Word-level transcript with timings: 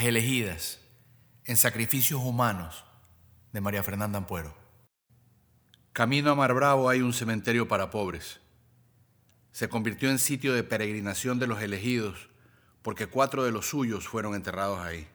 Elegidas 0.00 0.78
en 1.44 1.56
Sacrificios 1.56 2.20
Humanos 2.22 2.84
de 3.52 3.60
María 3.60 3.82
Fernanda 3.82 4.18
Ampuero. 4.18 4.54
Camino 5.92 6.30
a 6.30 6.36
Mar 6.36 6.54
Bravo 6.54 6.88
hay 6.88 7.00
un 7.00 7.12
cementerio 7.12 7.66
para 7.66 7.90
pobres. 7.90 8.38
Se 9.50 9.68
convirtió 9.68 10.08
en 10.08 10.20
sitio 10.20 10.54
de 10.54 10.62
peregrinación 10.62 11.40
de 11.40 11.48
los 11.48 11.60
elegidos 11.60 12.28
porque 12.82 13.08
cuatro 13.08 13.42
de 13.42 13.50
los 13.50 13.70
suyos 13.70 14.06
fueron 14.06 14.36
enterrados 14.36 14.78
ahí. 14.78 15.08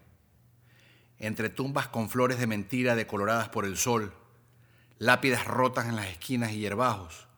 Entre 1.17 1.49
tumbas 1.49 1.87
con 1.87 2.09
flores 2.09 2.37
de 2.37 2.47
mentira 2.47 2.97
decoloradas 2.97 3.47
por 3.47 3.63
el 3.63 3.77
sol, 3.77 4.13
lápidas 4.97 5.47
rotas 5.47 5.87
en 5.87 5.95
las 5.95 6.07
esquinas 6.07 6.51
y 6.51 6.59
hierbajos, 6.59 7.29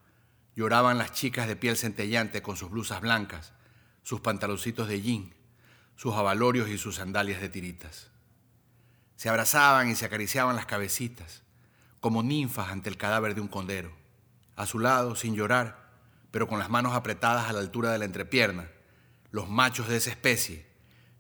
lloraban 0.56 0.98
las 0.98 1.12
chicas 1.12 1.48
de 1.48 1.56
piel 1.56 1.78
centellante 1.78 2.42
con 2.42 2.58
sus 2.58 2.72
blusas 2.72 3.02
blancas, 3.02 3.54
sus 4.02 4.20
pantaloncitos 4.20 4.88
de 4.88 5.04
jean 5.04 5.45
sus 5.96 6.14
abalorios 6.14 6.70
y 6.70 6.78
sus 6.78 6.96
sandalias 6.96 7.42
de 7.42 7.50
tiritas. 7.50 8.12
Se 9.16 9.30
abrazaban 9.30 9.90
y 9.90 9.96
se 9.96 10.06
acariciaban 10.06 10.56
las 10.56 10.66
cabecitas, 10.66 11.44
como 12.02 12.22
ninfas 12.22 12.70
ante 12.70 12.90
el 12.90 12.98
cadáver 12.98 13.34
de 13.34 13.42
un 13.42 13.48
condero. 13.48 13.92
A 14.56 14.66
su 14.66 14.80
lado, 14.80 15.16
sin 15.16 15.36
llorar, 15.36 15.90
pero 16.32 16.48
con 16.48 16.60
las 16.60 16.70
manos 16.70 16.94
apretadas 16.94 17.50
a 17.50 17.54
la 17.54 17.60
altura 17.60 17.92
de 17.92 18.00
la 18.00 18.06
entrepierna, 18.06 18.70
los 19.32 19.50
machos 19.50 19.88
de 19.88 19.98
esa 19.98 20.10
especie, 20.10 20.66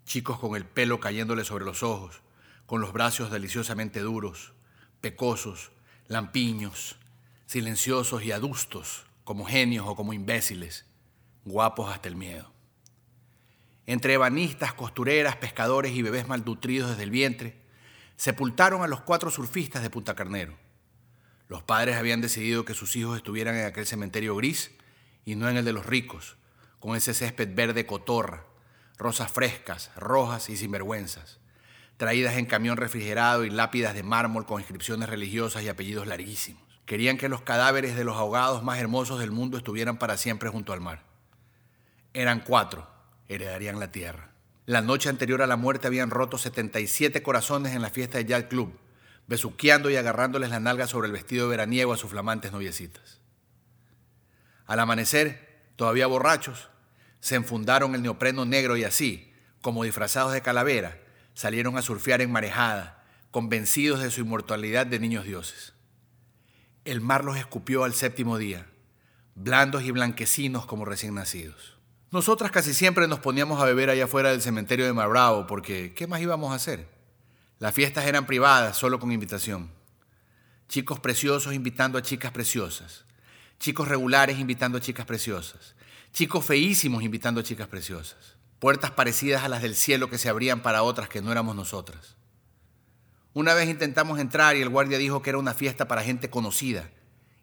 chicos 0.05 0.39
con 0.39 0.55
el 0.55 0.65
pelo 0.65 0.99
cayéndole 0.99 1.45
sobre 1.45 1.65
los 1.65 1.81
ojos, 1.81 2.21
con 2.65 2.81
los 2.81 2.93
brazos 2.93 3.31
deliciosamente 3.31 4.01
duros, 4.01 4.53
pecosos, 4.99 5.71
lampiños, 6.07 6.98
silenciosos 7.45 8.23
y 8.23 8.31
adustos, 8.31 9.05
como 9.23 9.45
genios 9.45 9.85
o 9.87 9.95
como 9.95 10.13
imbéciles, 10.13 10.85
guapos 11.45 11.91
hasta 11.93 12.09
el 12.09 12.15
miedo 12.15 12.54
entre 13.88 14.13
ebanistas, 14.13 14.73
costureras, 14.73 15.35
pescadores 15.35 15.91
y 15.93 16.02
bebés 16.02 16.27
malnutridos 16.27 16.89
desde 16.91 17.03
el 17.03 17.12
vientre, 17.12 17.55
sepultaron 18.17 18.84
a 18.84 18.88
los 18.88 19.02
cuatro 19.02 19.30
surfistas 19.30 19.84
de 19.84 19.89
Punta 19.89 20.16
Carnero. 20.16 20.55
Los 21.48 21.62
padres 21.62 21.96
habían 21.98 22.21
decidido 22.21 22.65
que 22.65 22.74
sus 22.74 22.96
hijos 22.96 23.18
estuvieran 23.18 23.55
en 23.55 23.65
aquel 23.65 23.85
cementerio 23.85 24.35
gris 24.35 24.71
y 25.26 25.35
no 25.35 25.48
en 25.49 25.57
el 25.57 25.65
de 25.65 25.74
los 25.74 25.85
ricos, 25.85 26.37
con 26.79 26.96
ese 26.96 27.13
césped 27.13 27.54
verde 27.54 27.85
cotorra, 27.85 28.46
rosas 28.98 29.32
frescas, 29.32 29.91
rojas 29.96 30.49
y 30.49 30.57
sinvergüenzas, 30.57 31.40
traídas 31.98 32.35
en 32.37 32.46
camión 32.46 32.77
refrigerado 32.77 33.46
y 33.46 33.49
lápidas 33.49 33.93
de 33.93 34.04
mármol 34.04 34.46
con 34.46 34.59
inscripciones 34.59 35.09
religiosas 35.09 35.63
y 35.63 35.70
apellidos 35.70 36.07
larguísimos. 36.07 36.63
Querían 36.85 37.18
que 37.18 37.29
los 37.29 37.41
cadáveres 37.41 37.96
de 37.96 38.04
los 38.04 38.15
ahogados 38.15 38.63
más 38.63 38.79
hermosos 38.79 39.20
del 39.20 39.31
mundo 39.31 39.57
estuvieran 39.57 39.98
para 39.98 40.18
siempre 40.18 40.49
junto 40.49 40.74
al 40.74 40.81
mar. 40.81 41.04
Eran 42.13 42.41
cuatro, 42.41 42.87
heredarían 43.27 43.79
la 43.79 43.91
tierra. 43.91 44.31
La 44.65 44.81
noche 44.81 45.09
anterior 45.09 45.41
a 45.41 45.48
la 45.48 45.57
muerte 45.57 45.87
habían 45.87 46.09
roto 46.09 46.37
77 46.37 47.21
corazones 47.21 47.76
en 47.76 47.81
la 47.81 47.90
fiesta 47.90 48.18
de 48.18 48.26
Yacht 48.26 48.48
Club, 48.48 48.79
besuqueando 49.27 49.90
y 49.90 49.95
agarrándoles 49.95 50.49
la 50.49 50.59
nalga 50.59 50.87
sobre 50.87 51.07
el 51.07 51.13
vestido 51.13 51.48
veraniego 51.48 51.93
a 51.93 51.98
sus 51.98 52.12
flamantes 52.12 52.51
noviecitas. 52.51 53.20
Al 54.65 54.79
amanecer, 54.79 55.63
todavía 55.76 56.07
borrachos, 56.07 56.70
se 57.20 57.35
enfundaron 57.35 57.96
el 57.96 58.01
neopreno 58.01 58.46
negro 58.46 58.77
y 58.77 58.84
así, 58.84 59.31
como 59.62 59.84
disfrazados 59.84 60.34
de 60.34 60.41
calavera, 60.41 60.99
salieron 61.34 61.77
a 61.77 61.81
surfear 61.81 62.21
en 62.21 62.31
marejada, 62.31 63.03
convencidos 63.31 64.01
de 64.01 64.12
su 64.12 64.22
inmortalidad 64.22 64.88
de 64.88 65.00
niños 65.00 65.25
dioses. 65.25 65.73
El 66.85 67.01
mar 67.01 67.25
los 67.25 67.38
escupió 67.38 67.84
al 67.84 67.94
séptimo 67.94 68.38
día, 68.38 68.68
blandos 69.34 69.84
y 69.84 69.91
blanquecinos 69.91 70.66
como 70.66 70.85
recién 70.85 71.16
nacidos. 71.16 71.75
Nosotras 72.11 72.51
casi 72.51 72.73
siempre 72.73 73.07
nos 73.07 73.19
poníamos 73.19 73.61
a 73.61 73.66
beber 73.66 73.89
allá 73.89 74.06
afuera 74.06 74.31
del 74.31 74.41
cementerio 74.41 74.85
de 74.85 74.94
Mar 74.94 75.09
Bravo, 75.09 75.47
porque 75.47 75.94
¿qué 75.94 76.07
más 76.07 76.22
íbamos 76.22 76.51
a 76.51 76.56
hacer? 76.56 76.88
Las 77.59 77.73
fiestas 77.73 78.06
eran 78.06 78.25
privadas, 78.25 78.78
solo 78.78 79.00
con 79.00 79.12
invitación. 79.12 79.72
Chicos 80.67 81.00
preciosos 81.00 81.53
invitando 81.53 81.97
a 81.97 82.01
chicas 82.01 82.31
preciosas. 82.31 83.06
Chicos 83.59 83.88
regulares 83.88 84.40
invitando 84.40 84.78
a 84.78 84.81
chicas 84.81 85.06
preciosas. 85.06 85.75
Chicos 86.13 86.46
feísimos 86.46 87.03
invitando 87.03 87.41
a 87.41 87.44
chicas 87.44 87.68
preciosas. 87.68 88.35
Puertas 88.59 88.91
parecidas 88.91 89.44
a 89.44 89.50
las 89.50 89.62
del 89.62 89.75
cielo 89.75 90.09
que 90.09 90.18
se 90.18 90.30
abrían 90.30 90.62
para 90.62 90.84
otras 90.84 91.09
que 91.09 91.22
no 91.22 91.31
éramos 91.31 91.56
nosotras. 91.56 92.16
Una 93.34 93.53
vez 93.53 93.69
intentamos 93.69 94.19
entrar 94.19 94.56
y 94.56 94.62
el 94.62 94.69
guardia 94.69 94.97
dijo 94.97 95.22
que 95.22 95.30
era 95.30 95.40
una 95.40 95.53
fiesta 95.53 95.88
para 95.88 96.03
gente 96.03 96.30
conocida. 96.30 96.90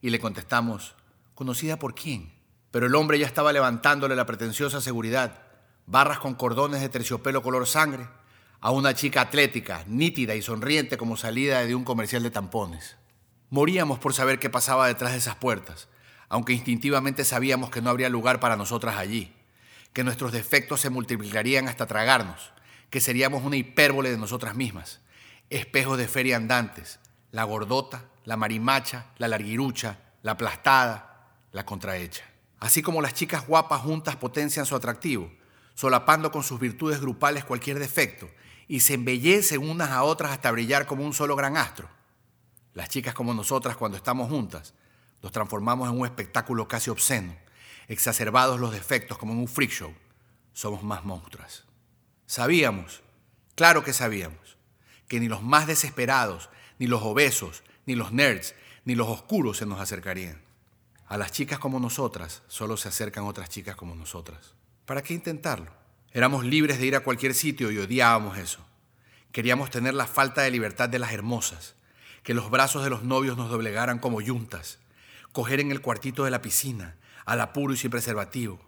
Y 0.01 0.11
le 0.11 0.19
contestamos, 0.19 0.95
¿conocida 1.35 1.79
por 1.79 1.95
quién? 1.95 2.33
Pero 2.73 2.87
el 2.87 2.95
hombre 2.97 3.19
ya 3.19 3.27
estaba 3.27 3.53
levantándole 3.53 4.17
la 4.17 4.27
pretenciosa 4.27 4.81
seguridad, 4.81 5.43
barras 5.87 6.19
con 6.19 6.35
cordones 6.35 6.81
de 6.81 6.89
terciopelo 6.89 7.43
color 7.43 7.69
sangre, 7.69 8.09
a 8.61 8.71
una 8.71 8.95
chica 8.95 9.21
atlética, 9.21 9.85
nítida 9.87 10.35
y 10.35 10.43
sonriente 10.43 10.97
como 10.97 11.17
salida 11.17 11.65
de 11.65 11.75
un 11.75 11.85
comercial 11.85 12.23
de 12.23 12.31
tampones. 12.31 12.97
Moríamos 13.51 13.99
por 13.99 14.15
saber 14.15 14.39
qué 14.39 14.49
pasaba 14.49 14.87
detrás 14.87 15.13
de 15.13 15.19
esas 15.19 15.37
puertas, 15.37 15.89
aunque 16.31 16.55
instintivamente 16.55 17.25
sabíamos 17.25 17.69
que 17.69 17.83
no 17.83 17.91
habría 17.91 18.09
lugar 18.09 18.41
para 18.41 18.57
nosotras 18.57 18.97
allí, 18.97 19.35
que 19.93 20.03
nuestros 20.03 20.33
defectos 20.33 20.81
se 20.81 20.89
multiplicarían 20.89 21.69
hasta 21.69 21.87
tragarnos, 21.87 22.53
que 22.89 23.01
seríamos 23.01 23.45
una 23.45 23.57
hipérbole 23.57 24.11
de 24.11 24.17
nosotras 24.17 24.55
mismas, 24.55 25.01
espejos 25.51 25.99
de 25.99 26.09
feria 26.09 26.37
andantes, 26.37 27.01
la 27.33 27.45
gordota, 27.45 28.07
la 28.25 28.39
marimacha, 28.39 29.07
la 29.19 29.29
larguirucha, 29.29 29.99
la 30.23 30.33
aplastada, 30.33 31.29
la 31.53 31.67
contrahecha. 31.67 32.32
Así 32.63 32.81
como 32.81 33.03
las 33.03 33.15
chicas 33.15 33.49
guapas 33.49 33.81
juntas 33.81 34.15
potencian 34.15 34.67
su 34.67 34.77
atractivo, 34.77 35.29
solapando 35.75 36.31
con 36.31 36.45
sus 36.45 36.61
virtudes 36.61 37.01
grupales 37.01 37.45
cualquier 37.45 37.81
defecto, 37.81 38.31
y 38.69 38.79
se 38.79 38.95
embellecen 38.95 39.69
unas 39.69 39.91
a 39.91 40.05
otras 40.05 40.31
hasta 40.31 40.53
brillar 40.53 40.87
como 40.87 41.05
un 41.05 41.13
solo 41.13 41.35
gran 41.35 41.57
astro. 41.57 41.89
Las 42.73 42.89
chicas 42.89 43.15
como 43.15 43.35
nosotras 43.35 43.77
cuando 43.77 43.97
estamos 43.97 44.29
juntas, 44.29 44.75
nos 45.23 45.33
transformamos 45.33 45.91
en 45.91 45.99
un 45.99 46.07
espectáculo 46.07 46.69
casi 46.69 46.89
obsceno, 46.89 47.35
exacerbados 47.89 48.61
los 48.61 48.71
defectos 48.71 49.19
como 49.19 49.33
en 49.33 49.41
un 49.41 49.49
freak 49.49 49.73
show. 49.73 49.93
Somos 50.53 50.85
más 50.85 51.05
monstruas. 51.05 51.65
Sabíamos, 52.27 53.03
claro 53.57 53.83
que 53.83 53.93
sabíamos, 53.93 54.57
que 55.09 55.19
ni 55.19 55.27
los 55.27 55.43
más 55.43 55.67
desesperados, 55.67 56.49
ni 56.79 56.87
los 56.87 57.03
obesos, 57.03 57.65
ni 57.87 57.97
los 57.97 58.13
nerds, 58.13 58.55
ni 58.85 58.95
los 58.95 59.09
oscuros 59.09 59.57
se 59.57 59.67
nos 59.67 59.81
acercarían. 59.81 60.52
A 61.13 61.19
las 61.19 61.31
chicas 61.31 61.59
como 61.59 61.79
nosotras 61.79 62.41
solo 62.49 62.79
se 62.79 62.89
acercan 62.89 63.25
otras 63.25 63.51
chicas 63.51 63.77
como 63.77 63.95
nosotras. 63.95 64.55
¿Para 64.87 65.03
qué 65.03 65.13
intentarlo? 65.13 65.71
Éramos 66.11 66.43
libres 66.43 66.79
de 66.79 66.87
ir 66.87 66.97
a 66.97 67.01
cualquier 67.01 67.35
sitio 67.35 67.71
y 67.71 67.77
odiábamos 67.77 68.39
eso. 68.39 68.65
Queríamos 69.31 69.69
tener 69.69 69.93
la 69.93 70.07
falta 70.07 70.41
de 70.41 70.51
libertad 70.51 70.89
de 70.89 70.99
las 70.99 71.13
hermosas, 71.13 71.75
que 72.23 72.33
los 72.33 72.51
brazos 72.51 72.83
de 72.83 72.89
los 72.89 73.03
novios 73.03 73.37
nos 73.37 73.51
doblegaran 73.51 73.99
como 73.99 74.23
yuntas, 74.23 74.79
coger 75.33 75.61
en 75.61 75.71
el 75.71 75.83
cuartito 75.83 76.25
de 76.25 76.31
la 76.31 76.41
piscina, 76.41 76.97
al 77.27 77.43
apuro 77.43 77.75
y 77.75 77.77
sin 77.77 77.91
preservativo, 77.91 78.59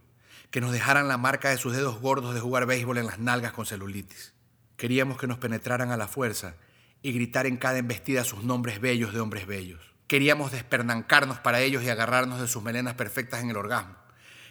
que 0.50 0.60
nos 0.60 0.72
dejaran 0.72 1.08
la 1.08 1.16
marca 1.16 1.48
de 1.48 1.56
sus 1.56 1.72
dedos 1.72 1.98
gordos 1.98 2.34
de 2.34 2.40
jugar 2.40 2.66
béisbol 2.66 2.98
en 2.98 3.06
las 3.06 3.18
nalgas 3.18 3.54
con 3.54 3.64
celulitis. 3.64 4.34
Queríamos 4.76 5.16
que 5.16 5.28
nos 5.28 5.38
penetraran 5.38 5.92
a 5.92 5.96
la 5.96 6.08
fuerza 6.08 6.56
y 7.00 7.12
gritar 7.12 7.46
en 7.46 7.56
cada 7.56 7.78
embestida 7.78 8.22
sus 8.22 8.44
nombres 8.44 8.82
bellos 8.82 9.14
de 9.14 9.20
hombres 9.20 9.46
bellos. 9.46 9.93
Queríamos 10.14 10.52
despernancarnos 10.52 11.40
para 11.40 11.60
ellos 11.60 11.82
y 11.82 11.90
agarrarnos 11.90 12.40
de 12.40 12.46
sus 12.46 12.62
melenas 12.62 12.94
perfectas 12.94 13.42
en 13.42 13.50
el 13.50 13.56
orgasmo. 13.56 13.96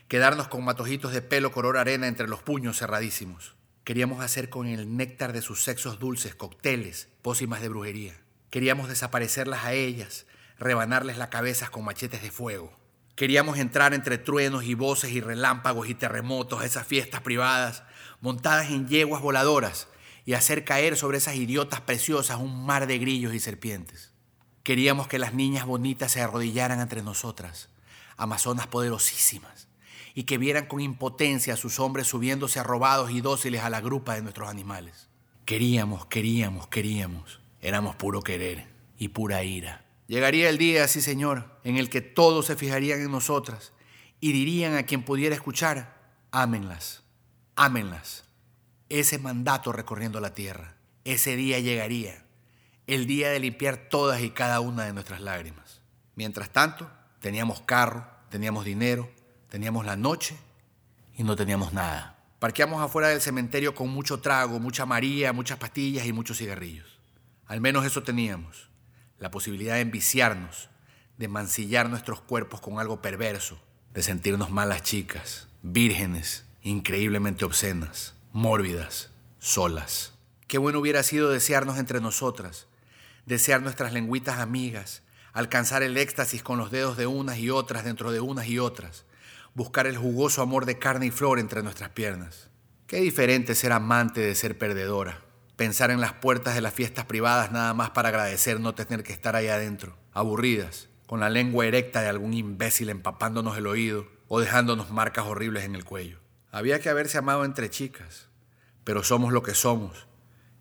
Quedarnos 0.10 0.50
con 0.50 0.66
matojitos 0.66 1.14
de 1.14 1.22
pelo 1.22 1.54
color 1.54 1.78
arena 1.78 2.10
entre 2.10 2.28
los 2.28 2.44
puños 2.44 2.80
cerradísimos. 2.80 3.56
Queríamos 3.86 4.22
hacer 4.22 4.50
con 4.50 4.68
el 4.68 4.98
néctar 4.98 5.32
de 5.32 5.42
sus 5.42 5.64
sexos 5.64 6.00
dulces 6.00 6.36
cócteles, 6.36 7.08
pócimas 7.22 7.62
de 7.62 7.70
brujería. 7.70 8.20
Queríamos 8.50 8.90
desaparecerlas 8.90 9.64
a 9.64 9.72
ellas, 9.72 10.26
rebanarles 10.60 11.18
las 11.18 11.30
cabezas 11.30 11.70
con 11.70 11.86
machetes 11.86 12.22
de 12.22 12.32
fuego. 12.32 12.78
Queríamos 13.16 13.58
entrar 13.58 13.94
entre 13.94 14.18
truenos 14.18 14.66
y 14.66 14.74
voces 14.74 15.12
y 15.12 15.22
relámpagos 15.22 15.88
y 15.88 15.96
terremotos 15.96 16.62
a 16.62 16.66
esas 16.66 16.86
fiestas 16.86 17.22
privadas, 17.22 17.84
montadas 18.20 18.70
en 18.70 18.90
yeguas 18.90 19.22
voladoras, 19.22 19.88
y 20.26 20.34
hacer 20.34 20.66
caer 20.66 20.98
sobre 20.98 21.20
esas 21.20 21.38
idiotas 21.38 21.80
preciosas 21.80 22.40
un 22.40 22.66
mar 22.66 22.86
de 22.86 23.00
grillos 23.00 23.34
y 23.34 23.40
serpientes. 23.40 24.13
Queríamos 24.64 25.10
que 25.10 25.20
las 25.20 25.34
niñas 25.34 25.66
bonitas 25.66 26.14
se 26.14 26.22
arrodillaran 26.22 26.80
entre 26.80 27.04
nosotras, 27.04 27.68
amazonas 28.16 28.66
poderosísimas, 28.68 29.68
y 30.16 30.24
que 30.24 30.38
vieran 30.38 30.68
con 30.68 30.80
impotencia 30.80 31.56
a 31.56 31.58
sus 31.58 31.82
hombres 31.82 32.08
subiéndose 32.08 32.62
arrobados 32.62 33.12
y 33.12 33.20
dóciles 33.20 33.62
a 33.62 33.70
la 33.70 33.82
grupa 33.82 34.16
de 34.16 34.22
nuestros 34.22 34.48
animales. 34.48 35.10
Queríamos, 35.44 36.06
queríamos, 36.06 36.68
queríamos. 36.68 37.42
Éramos 37.60 37.98
puro 37.98 38.22
querer 38.22 38.66
y 38.98 39.10
pura 39.10 39.44
ira. 39.44 39.84
Llegaría 40.08 40.48
el 40.48 40.58
día, 40.58 40.88
sí 40.88 41.02
señor, 41.02 41.60
en 41.66 41.76
el 41.76 41.90
que 41.90 42.00
todos 42.00 42.46
se 42.46 42.56
fijarían 42.56 43.02
en 43.02 43.12
nosotras 43.12 43.74
y 44.22 44.32
dirían 44.32 44.76
a 44.76 44.84
quien 44.84 45.04
pudiera 45.04 45.36
escuchar, 45.36 45.98
ámenlas, 46.32 47.04
ámenlas. 47.56 48.24
Ese 48.88 49.18
mandato 49.18 49.74
recorriendo 49.74 50.22
la 50.22 50.34
tierra, 50.34 50.78
ese 51.04 51.36
día 51.36 51.60
llegaría 51.60 52.24
el 52.88 53.06
día 53.08 53.30
de 53.30 53.40
limpiar 53.40 53.90
todas 53.90 54.22
y 54.22 54.30
cada 54.32 54.60
una 54.60 54.86
de 54.86 54.94
nuestras 54.94 55.22
lágrimas. 55.22 55.82
Mientras 56.16 56.50
tanto, 56.50 56.90
teníamos 57.20 57.62
carro, 57.62 58.06
teníamos 58.30 58.66
dinero, 58.66 59.10
teníamos 59.50 59.86
la 59.86 59.96
noche 59.96 60.38
y 61.16 61.24
no 61.24 61.36
teníamos 61.36 61.74
nada. 61.74 62.18
Parqueamos 62.40 62.82
afuera 62.82 63.08
del 63.08 63.22
cementerio 63.22 63.74
con 63.74 63.90
mucho 63.90 64.20
trago, 64.20 64.60
mucha 64.60 64.86
María, 64.86 65.32
muchas 65.32 65.58
pastillas 65.58 66.06
y 66.06 66.14
muchos 66.14 66.38
cigarrillos. 66.38 67.00
Al 67.46 67.62
menos 67.62 67.86
eso 67.86 68.04
teníamos, 68.04 68.70
la 69.18 69.32
posibilidad 69.32 69.76
de 69.76 69.82
enviciarnos, 69.82 70.70
de 71.18 71.28
mancillar 71.28 71.90
nuestros 71.90 72.20
cuerpos 72.20 72.60
con 72.60 72.80
algo 72.80 73.02
perverso, 73.02 73.58
de 73.94 74.04
sentirnos 74.04 74.50
malas 74.50 74.84
chicas, 74.84 75.48
vírgenes, 75.62 76.46
increíblemente 76.64 77.46
obscenas, 77.46 78.16
mórbidas, 78.34 79.12
solas. 79.40 80.14
Qué 80.48 80.58
bueno 80.58 80.80
hubiera 80.80 81.04
sido 81.04 81.30
desearnos 81.30 81.78
entre 81.78 82.02
nosotras, 82.02 82.68
desear 83.26 83.62
nuestras 83.62 83.94
lengüitas 83.94 84.40
amigas, 84.40 85.04
alcanzar 85.34 85.84
el 85.84 85.98
éxtasis 85.98 86.44
con 86.44 86.58
los 86.58 86.72
dedos 86.72 86.98
de 86.98 87.08
unas 87.08 87.38
y 87.38 87.50
otras 87.50 87.84
dentro 87.84 88.12
de 88.12 88.20
unas 88.20 88.48
y 88.48 88.60
otras, 88.60 89.06
buscar 89.56 89.88
el 89.88 89.98
jugoso 89.98 90.42
amor 90.42 90.66
de 90.66 90.80
carne 90.80 91.08
y 91.08 91.12
flor 91.12 91.40
entre 91.40 91.64
nuestras 91.64 91.90
piernas. 91.90 92.50
Qué 92.88 92.98
diferente 92.98 93.56
ser 93.56 93.72
amante 93.72 94.22
de 94.22 94.36
ser 94.36 94.58
perdedora. 94.58 95.22
Pensar 95.56 95.92
en 95.92 96.02
las 96.02 96.14
puertas 96.14 96.56
de 96.56 96.62
las 96.62 96.74
fiestas 96.74 97.06
privadas 97.06 97.52
nada 97.52 97.74
más 97.74 97.92
para 97.92 98.10
agradecer 98.10 98.60
no 98.60 98.76
tener 98.76 99.04
que 99.04 99.14
estar 99.14 99.36
ahí 99.36 99.48
adentro, 99.48 99.98
aburridas, 100.12 100.90
con 101.08 101.20
la 101.20 101.30
lengua 101.30 101.66
erecta 101.66 102.02
de 102.02 102.10
algún 102.10 102.34
imbécil 102.34 102.90
empapándonos 102.90 103.58
el 103.58 103.68
oído 103.68 104.08
o 104.28 104.40
dejándonos 104.40 104.92
marcas 104.92 105.26
horribles 105.26 105.64
en 105.64 105.76
el 105.76 105.86
cuello. 105.86 106.20
Había 106.52 106.80
que 106.80 106.90
haberse 106.90 107.18
amado 107.18 107.46
entre 107.46 107.70
chicas, 107.70 108.30
pero 108.84 109.04
somos 109.04 109.32
lo 109.32 109.44
que 109.44 109.54
somos, 109.54 110.08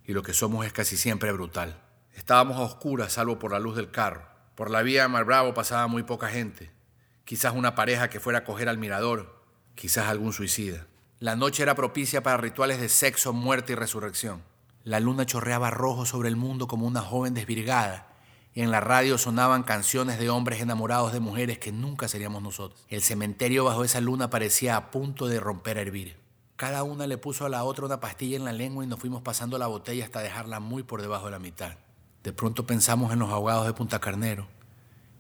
y 0.05 0.13
lo 0.13 0.23
que 0.23 0.35
somos 0.35 0.65
es 0.67 0.73
casi 0.73 0.97
siempre 0.97 1.33
brutal. 1.33 1.82
Estábamos 2.15 2.57
a 2.57 2.63
oscuras, 2.63 3.13
salvo 3.13 3.39
por 3.39 3.53
la 3.53 3.59
luz 3.59 3.77
del 3.77 3.91
carro. 3.91 4.23
Por 4.55 4.71
la 4.71 4.83
vía 4.83 5.03
de 5.03 5.09
Mar 5.09 5.25
Bravo 5.25 5.55
pasaba 5.55 5.87
muy 5.87 6.03
poca 6.03 6.29
gente 6.29 6.73
quizás 7.25 7.55
una 7.55 7.75
pareja 7.75 8.11
que 8.11 8.21
fuera 8.21 8.41
a 8.41 8.45
coger 8.45 8.69
al 8.69 8.79
mirador, 8.79 9.43
quizás 9.75 10.09
algún 10.09 10.33
suicida. 10.33 10.87
La 11.19 11.37
noche 11.37 11.63
era 11.63 11.75
propicia 11.75 12.23
para 12.23 12.37
rituales 12.37 12.81
de 12.81 12.89
sexo, 12.89 13.33
muerte 13.33 13.73
y 13.73 13.77
resurrección. 13.77 14.43
La 14.85 15.01
luna 15.01 15.25
chorreaba 15.25 15.71
rojo 15.71 16.05
sobre 16.05 16.29
el 16.29 16.37
mundo 16.37 16.67
como 16.67 16.87
una 16.87 17.01
joven 17.01 17.35
desvirgada, 17.35 18.09
y 18.55 18.61
en 18.61 18.71
la 18.71 18.81
radio 18.81 19.17
sonaban 19.17 19.63
canciones 19.63 20.19
de 20.19 20.29
hombres 20.29 20.61
enamorados 20.61 21.13
de 21.13 21.21
mujeres 21.21 21.59
que 21.59 21.73
nunca 21.73 22.09
seríamos 22.09 22.43
nosotros. 22.43 22.85
El 22.89 23.03
cementerio 23.03 23.65
bajo 23.65 23.85
esa 23.85 24.01
luna 24.01 24.29
parecía 24.29 24.77
a 24.77 24.91
punto 24.91 25.27
de 25.27 25.41
romper 25.41 25.79
a 25.79 25.83
hervir. 25.83 26.19
Cada 26.57 26.83
una 26.83 27.07
le 27.07 27.17
puso 27.17 27.47
a 27.47 27.49
la 27.49 27.65
otra 27.65 27.87
una 27.87 28.01
pastilla 28.01 28.37
en 28.37 28.45
la 28.45 28.53
lengua 28.53 28.85
y 28.85 28.89
nos 28.89 29.01
fuimos 29.01 29.23
pasando 29.23 29.57
la 29.57 29.69
botella 29.69 30.05
hasta 30.05 30.21
dejarla 30.21 30.61
muy 30.61 30.83
por 30.83 31.01
debajo 31.01 31.27
de 31.27 31.33
la 31.33 31.39
mitad. 31.39 31.77
De 32.23 32.33
pronto 32.33 32.67
pensamos 32.67 33.13
en 33.13 33.19
los 33.19 33.31
ahogados 33.31 33.67
de 33.67 33.73
Punta 33.73 34.01
Carnero, 34.01 34.47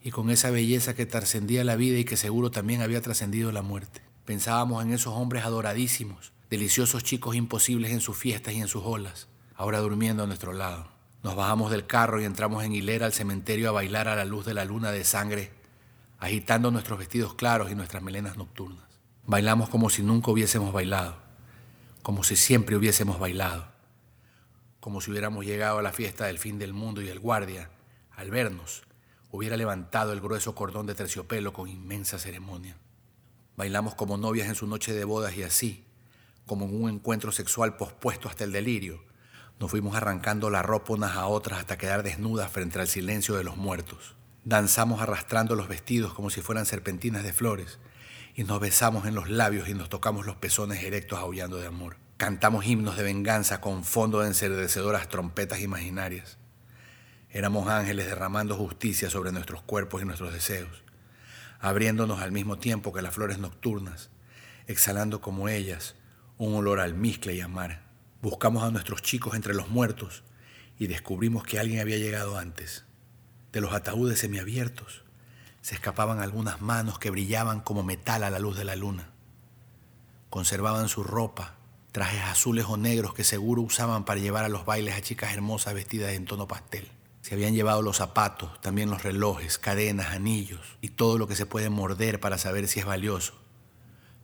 y 0.04 0.10
con 0.10 0.31
esa 0.31 0.50
belleza 0.50 0.94
que 0.94 1.06
trascendía 1.06 1.64
la 1.64 1.76
vida 1.76 1.99
y 1.99 2.04
que 2.04 2.16
seguro 2.16 2.50
también 2.50 2.82
había 2.82 3.00
trascendido 3.00 3.52
la 3.52 3.62
muerte. 3.62 4.02
Pensábamos 4.25 4.84
en 4.84 4.93
esos 4.93 5.14
hombres 5.14 5.44
adoradísimos, 5.44 6.32
deliciosos 6.50 7.02
chicos 7.02 7.34
imposibles 7.34 7.93
en 7.93 8.00
sus 8.00 8.16
fiestas 8.16 8.54
y 8.54 8.60
en 8.60 8.69
sus 8.69 8.82
olas, 8.84 9.28
ahora 9.56 9.78
durmiendo 9.81 10.22
a 10.22 10.26
nuestro 10.26 10.52
lado. 10.52 10.88
Nos 11.22 11.37
bajamos 11.37 11.70
del 11.70 11.87
carro 11.87 12.20
y 12.20 12.25
entramos 12.25 12.64
en 12.64 12.72
hilera 12.72 13.06
al 13.06 13.12
cementerio 13.12 13.69
a 13.69 13.72
bailar 13.72 14.08
a 14.08 14.16
la 14.16 14.25
luz 14.25 14.44
de 14.44 14.55
la 14.55 14.64
luna 14.64 14.90
de 14.93 15.05
sangre, 15.05 15.52
agitando 16.19 16.70
nuestros 16.70 16.98
vestidos 16.98 17.34
claros 17.34 17.70
y 17.70 17.75
nuestras 17.75 18.02
melenas 18.02 18.37
nocturnas. 18.37 18.84
Bailamos 19.26 19.69
como 19.69 19.88
si 19.88 20.02
nunca 20.02 20.31
hubiésemos 20.31 20.72
bailado, 20.72 21.16
como 22.02 22.25
si 22.25 22.37
siempre 22.37 22.76
hubiésemos 22.76 23.19
bailado, 23.20 23.71
como 24.82 25.00
si 25.00 25.12
hubiéramos 25.12 25.46
llegado 25.46 25.79
a 25.79 25.82
la 25.82 25.93
fiesta 25.93 26.26
del 26.26 26.40
fin 26.40 26.58
del 26.58 26.73
mundo 26.73 27.02
y 27.02 27.08
el 27.08 27.20
guardia, 27.20 27.70
al 28.11 28.32
vernos, 28.32 28.82
hubiera 29.31 29.56
levantado 29.56 30.12
el 30.12 30.20
grueso 30.20 30.56
cordón 30.56 30.87
de 30.87 30.96
terciopelo 30.96 31.52
con 31.52 31.69
inmensa 31.69 32.19
ceremonia. 32.19 32.76
Bailamos 33.56 33.94
como 33.94 34.17
novias 34.17 34.49
en 34.49 34.56
su 34.56 34.67
noche 34.67 34.93
de 34.93 35.05
bodas 35.05 35.37
y 35.37 35.44
así, 35.44 35.84
como 36.46 36.64
en 36.64 36.82
un 36.82 36.90
encuentro 36.90 37.31
sexual 37.31 37.76
pospuesto 37.76 38.29
hasta 38.29 38.43
el 38.43 38.50
delirio, 38.50 39.05
nos 39.61 39.70
fuimos 39.70 39.94
arrancando 39.94 40.50
la 40.50 40.62
ropa 40.62 40.94
unas 40.94 41.17
a 41.17 41.29
otras 41.29 41.61
hasta 41.61 41.79
quedar 41.79 42.02
desnudas 42.02 42.50
frente 42.50 42.81
al 42.81 42.88
silencio 42.88 43.37
de 43.37 43.44
los 43.44 43.56
muertos. 43.56 44.17
Danzamos 44.44 45.00
arrastrando 45.00 45.55
los 45.55 45.69
vestidos 45.69 46.12
como 46.12 46.29
si 46.29 46.40
fueran 46.40 46.67
serpentinas 46.67 47.23
de 47.23 47.32
flores 47.32 47.79
y 48.34 48.43
nos 48.43 48.58
besamos 48.58 49.06
en 49.06 49.14
los 49.14 49.31
labios 49.31 49.69
y 49.69 49.75
nos 49.75 49.88
tocamos 49.88 50.26
los 50.26 50.34
pezones 50.34 50.82
erectos 50.82 51.20
aullando 51.20 51.58
de 51.58 51.69
amor. 51.69 51.99
Cantamos 52.22 52.64
himnos 52.64 52.96
de 52.96 53.02
venganza 53.02 53.60
con 53.60 53.82
fondo 53.82 54.20
de 54.20 54.28
enserdecedoras 54.28 55.08
trompetas 55.08 55.58
imaginarias. 55.58 56.38
Éramos 57.30 57.66
ángeles 57.66 58.06
derramando 58.06 58.54
justicia 58.54 59.10
sobre 59.10 59.32
nuestros 59.32 59.60
cuerpos 59.62 60.00
y 60.00 60.04
nuestros 60.04 60.32
deseos, 60.32 60.84
abriéndonos 61.58 62.20
al 62.20 62.30
mismo 62.30 62.58
tiempo 62.58 62.92
que 62.92 63.02
las 63.02 63.12
flores 63.12 63.38
nocturnas, 63.38 64.10
exhalando 64.69 65.20
como 65.20 65.48
ellas 65.48 65.96
un 66.38 66.54
olor 66.54 66.78
al 66.78 66.90
almizcle 66.90 67.34
y 67.34 67.40
amar. 67.40 67.82
Buscamos 68.20 68.62
a 68.62 68.70
nuestros 68.70 69.02
chicos 69.02 69.34
entre 69.34 69.52
los 69.52 69.69
muertos 69.69 70.22
y 70.78 70.86
descubrimos 70.86 71.42
que 71.42 71.58
alguien 71.58 71.80
había 71.80 71.98
llegado 71.98 72.38
antes. 72.38 72.84
De 73.50 73.60
los 73.60 73.74
ataúdes 73.74 74.20
semiabiertos 74.20 75.02
se 75.60 75.74
escapaban 75.74 76.20
algunas 76.20 76.60
manos 76.60 77.00
que 77.00 77.10
brillaban 77.10 77.62
como 77.62 77.82
metal 77.82 78.22
a 78.22 78.30
la 78.30 78.38
luz 78.38 78.56
de 78.56 78.64
la 78.64 78.76
luna. 78.76 79.10
Conservaban 80.30 80.88
su 80.88 81.02
ropa, 81.02 81.56
trajes 81.93 82.23
azules 82.23 82.65
o 82.69 82.77
negros 82.77 83.15
que 83.15 83.23
seguro 83.23 83.62
usaban 83.62 84.05
para 84.05 84.21
llevar 84.21 84.44
a 84.44 84.49
los 84.49 84.65
bailes 84.65 84.97
a 84.97 85.03
chicas 85.03 85.33
hermosas 85.33 85.75
vestidas 85.75 86.12
en 86.15 86.25
tono 86.25 86.49
pastel. 86.49 86.91
Se 87.21 87.35
habían 87.35 87.55
llevado 87.55 87.83
los 87.83 87.99
zapatos, 87.99 88.61
también 88.62 88.91
los 88.91 89.03
relojes, 89.03 89.59
cadenas, 89.59 90.09
anillos 90.09 90.79
y 90.81 90.89
todo 90.89 91.19
lo 91.19 91.29
que 91.29 91.37
se 91.37 91.47
puede 91.47 91.71
morder 91.71 92.19
para 92.19 92.39
saber 92.39 92.67
si 92.67 92.81
es 92.81 92.87
valioso. 92.87 93.35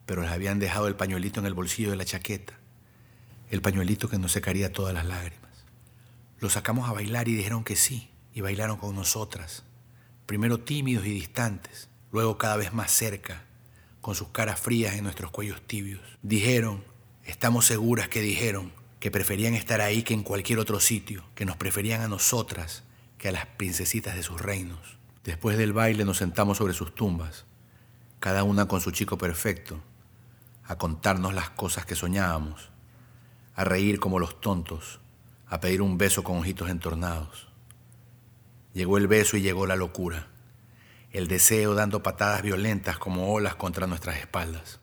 Pero 0.07 0.23
les 0.23 0.31
habían 0.33 0.59
dejado 0.59 0.89
el 0.89 0.97
pañuelito 0.97 1.39
en 1.39 1.47
el 1.47 1.55
bolsillo 1.55 1.91
de 1.91 1.97
la 1.97 2.07
chaqueta, 2.07 2.55
el 3.51 3.63
pañuelito 3.63 4.09
que 4.09 4.19
nos 4.19 4.33
secaría 4.33 4.73
todas 4.73 4.95
las 4.95 5.07
lágrimas. 5.07 5.53
Los 6.41 6.55
sacamos 6.55 6.89
a 6.89 6.93
bailar 6.93 7.29
y 7.29 7.35
dijeron 7.35 7.63
que 7.63 7.77
sí, 7.77 8.11
y 8.33 8.41
bailaron 8.41 8.79
con 8.79 8.95
nosotras, 8.95 9.65
primero 10.27 10.59
tímidos 10.61 11.05
y 11.07 11.11
distantes, 11.11 11.89
luego 12.11 12.39
cada 12.39 12.57
vez 12.57 12.73
más 12.73 12.91
cerca, 12.91 13.45
con 14.01 14.15
sus 14.15 14.29
caras 14.29 14.59
frías 14.59 14.95
en 14.95 15.05
nuestros 15.05 15.31
cuellos 15.31 15.61
tibios. 15.67 16.01
Dijeron, 16.23 16.85
estamos 17.29 17.67
seguras 17.67 18.09
que 18.09 18.23
dijeron, 18.23 18.73
que 19.01 19.11
preferían 19.11 19.53
estar 19.53 19.83
ahí 19.83 20.03
que 20.03 20.15
en 20.15 20.23
cualquier 20.23 20.59
otro 20.59 20.81
sitio, 20.81 21.23
que 21.35 21.45
nos 21.45 21.59
preferían 21.59 22.01
a 22.01 22.09
nosotras 22.09 22.85
que 23.19 23.29
a 23.29 23.33
las 23.33 23.45
princesitas 23.45 24.17
de 24.17 24.23
sus 24.23 24.41
reinos. 24.41 24.97
Después 25.25 25.59
del 25.59 25.75
baile 25.75 26.07
nos 26.07 26.17
sentamos 26.17 26.57
sobre 26.57 26.73
sus 26.73 26.95
tumbas, 26.95 27.45
cada 28.19 28.45
una 28.45 28.67
con 28.67 28.81
su 28.81 28.93
chico 28.93 29.19
perfecto, 29.19 29.79
a 30.65 30.77
contarnos 30.77 31.35
las 31.35 31.51
cosas 31.51 31.85
que 31.85 31.95
soñábamos, 31.95 32.71
a 33.55 33.63
reír 33.63 34.01
como 34.01 34.19
los 34.19 34.41
tontos, 34.41 34.99
a 35.47 35.61
pedir 35.61 35.83
un 35.83 35.99
beso 35.99 36.25
con 36.25 36.39
ojitos 36.39 36.71
entornados. 36.71 37.49
Llegó 38.73 38.97
el 38.97 39.07
beso 39.07 39.37
y 39.37 39.43
llegó 39.43 39.67
la 39.67 39.77
locura, 39.77 40.29
el 41.13 41.29
deseo 41.29 41.75
dando 41.75 42.03
patadas 42.03 42.41
violentas 42.41 42.99
como 42.99 43.35
olas 43.35 43.55
contra 43.55 43.87
nuestras 43.87 44.17
espaldas. 44.17 44.81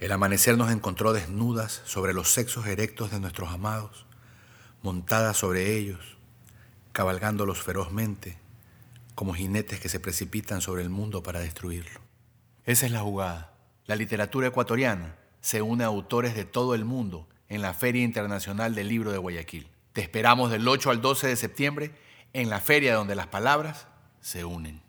El 0.00 0.12
amanecer 0.12 0.56
nos 0.56 0.72
encontró 0.72 1.12
desnudas 1.12 1.82
sobre 1.84 2.14
los 2.14 2.32
sexos 2.32 2.66
erectos 2.66 3.10
de 3.10 3.20
nuestros 3.20 3.50
amados, 3.50 4.06
montadas 4.82 5.36
sobre 5.36 5.76
ellos, 5.76 6.16
cabalgándolos 6.92 7.60
ferozmente, 7.60 8.38
como 9.14 9.34
jinetes 9.34 9.78
que 9.78 9.90
se 9.90 10.00
precipitan 10.00 10.62
sobre 10.62 10.82
el 10.82 10.88
mundo 10.88 11.22
para 11.22 11.40
destruirlo. 11.40 12.00
Esa 12.64 12.86
es 12.86 12.92
la 12.92 13.00
jugada. 13.00 13.52
La 13.84 13.94
literatura 13.94 14.48
ecuatoriana 14.48 15.16
se 15.42 15.60
une 15.60 15.84
a 15.84 15.88
autores 15.88 16.34
de 16.34 16.46
todo 16.46 16.74
el 16.74 16.86
mundo 16.86 17.28
en 17.50 17.60
la 17.60 17.74
Feria 17.74 18.02
Internacional 18.02 18.74
del 18.74 18.88
Libro 18.88 19.12
de 19.12 19.18
Guayaquil. 19.18 19.68
Te 19.92 20.00
esperamos 20.00 20.50
del 20.50 20.66
8 20.66 20.90
al 20.90 21.02
12 21.02 21.26
de 21.26 21.36
septiembre 21.36 21.94
en 22.32 22.48
la 22.48 22.60
feria 22.60 22.94
donde 22.94 23.16
las 23.16 23.26
palabras 23.26 23.86
se 24.22 24.46
unen. 24.46 24.80